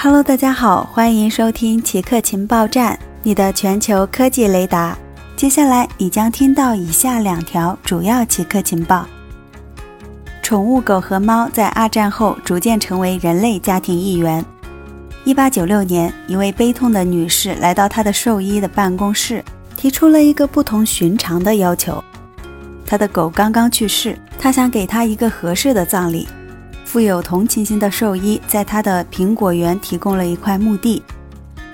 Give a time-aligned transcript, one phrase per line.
[0.00, 4.96] Hello，大家好，欢迎收听奇客情报站，你的全球科技雷达。
[5.34, 9.04] 接下来你将听到以下两条主要奇客情报：
[10.40, 14.44] 宠物狗和猫在二战后逐渐成为人类家庭一员。
[15.24, 19.44] 一八九六年，一位悲痛的女士来到她的兽医的办公室，
[19.76, 22.02] 提出了一个不同寻常的要求。
[22.86, 26.28] 她的狗刚刚去世，她想给它一个合适的葬礼。
[26.88, 31.02] 富有同情心的兽医在他的苹果园提供了一块墓地。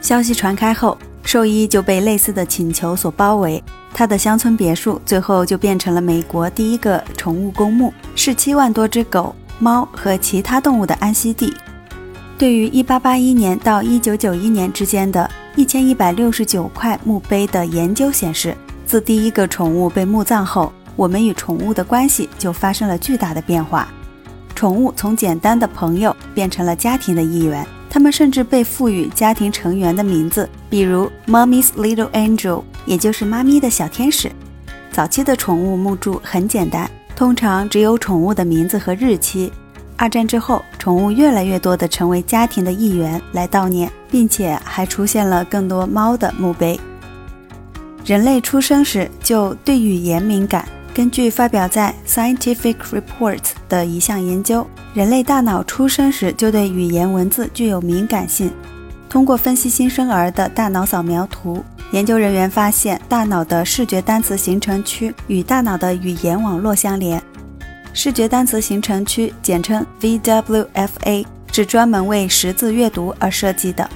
[0.00, 3.60] 消息传开后，兽医就被类似的请求所包围。
[3.92, 11.52] 他的乡村别墅最后就变成了美国第一个宠物公墓，是七万多只狗、猫和其他动物的安息地。
[12.38, 18.56] 对于1881年到1991年之间的一千一百六十九块墓碑的研究显示，
[18.86, 23.88] 自第一个宠物被墓葬后，我们与宠物的关系就发生了巨大的变化。
[24.60, 34.30] 宠物从简单的朋友变成了家庭的一员，它们甚至被赋予家庭成员的名字，比如 “Mommy's Little Angel”，也就是妈咪的小天使。
[34.92, 39.50] 早期的宠物墓柱很简单，通常只有宠物的名字和日期。
[39.96, 46.78] 二战之后，宠物越来越多地成为家庭的一员来悼念，并且还出现了更多猫的墓碑。
[48.04, 50.68] 人类出生时就对语言敏感。
[51.00, 51.94] 根据发表在
[52.36, 53.38] 《Scientific Reports》
[53.70, 58.52] 的一项研究，人类大脑出生时就对语言文字具有敏感性。
[59.08, 67.18] 通过分析新生儿的大脑扫描图，研究人员发现，大脑的视觉单词形成区与大脑的语言网络相连。
[67.94, 73.88] 视觉单词形成区简称 VWFA，是专门为识字阅读而设计的。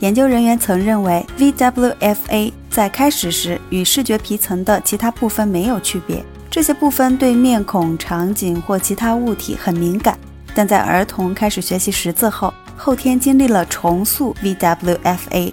[0.00, 6.22] 研究人员曾认为，VWFA 在开始时与视觉皮层的其他部分没有区别，
[6.54, 10.16] 这些部分对面孔、场景或其他物体很敏感。
[10.54, 15.52] 但在儿童开始学习识字后，后天经历了重塑 VWFA。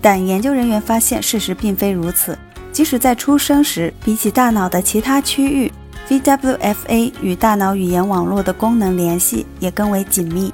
[0.00, 2.38] 但研究人员发现，事实并非如此。
[2.70, 5.72] 即使在出生时，比起大脑的其他区域
[6.08, 10.52] ，VWFA 与大脑语言网络的功能联系也更为紧密。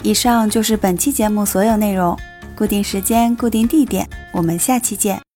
[0.00, 2.16] 以上就是本期节目所有内容。
[2.56, 5.20] 固定时间，固定地点，我们下期见。